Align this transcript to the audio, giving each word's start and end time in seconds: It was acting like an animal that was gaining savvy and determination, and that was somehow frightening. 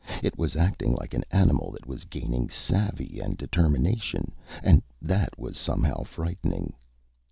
It 0.23 0.35
was 0.35 0.55
acting 0.55 0.95
like 0.95 1.13
an 1.13 1.23
animal 1.29 1.69
that 1.73 1.85
was 1.85 2.05
gaining 2.05 2.49
savvy 2.49 3.19
and 3.19 3.37
determination, 3.37 4.31
and 4.63 4.81
that 4.99 5.37
was 5.37 5.57
somehow 5.57 6.01
frightening. 6.05 6.73